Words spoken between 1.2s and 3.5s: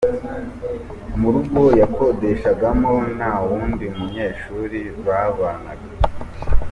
rugo yakodeshagamo nta